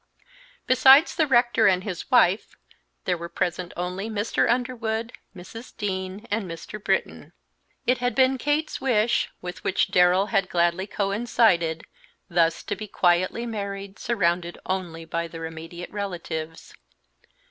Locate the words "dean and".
5.77-6.49